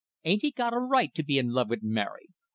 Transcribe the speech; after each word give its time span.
"Ain't 0.25 0.41
he 0.41 0.49
got 0.49 0.73
a 0.73 0.79
right 0.79 1.13
to 1.13 1.21
be 1.21 1.37
in 1.37 1.49
love 1.51 1.69
vit 1.69 1.83
Mary? 1.83 2.29